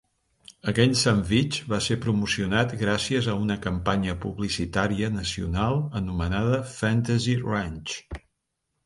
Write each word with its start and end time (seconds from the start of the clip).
Aquell 0.69 0.93
sandvitx 0.99 1.57
va 1.73 1.77
ser 1.87 1.97
promocionat 2.05 2.73
gràcies 2.79 3.27
a 3.33 3.35
una 3.41 3.57
campanya 3.65 4.15
publicitària 4.23 5.11
nacional 5.19 5.79
anomenada 6.01 6.59
"Fantasy 6.73 7.37
Ranch". 7.45 7.95